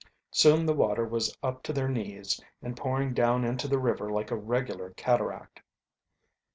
Soon 0.31 0.65
the 0.65 0.73
water 0.73 1.05
was 1.05 1.37
up 1.43 1.61
to 1.61 1.71
their 1.71 1.87
knees 1.87 2.41
and 2.63 2.75
pouring 2.75 3.13
down 3.13 3.45
into 3.45 3.67
the 3.67 3.77
river 3.77 4.11
like 4.11 4.31
a 4.31 4.35
regular 4.35 4.89
cataract. 4.97 5.61